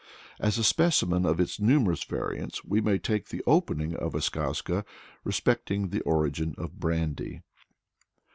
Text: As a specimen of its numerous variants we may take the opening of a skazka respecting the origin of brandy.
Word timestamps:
As 0.39 0.57
a 0.57 0.63
specimen 0.63 1.27
of 1.27 1.39
its 1.39 1.59
numerous 1.59 2.03
variants 2.03 2.65
we 2.65 2.81
may 2.81 2.97
take 2.97 3.27
the 3.27 3.43
opening 3.45 3.95
of 3.95 4.15
a 4.15 4.17
skazka 4.19 4.83
respecting 5.23 5.89
the 5.89 6.01
origin 6.01 6.55
of 6.57 6.79
brandy. 6.79 7.43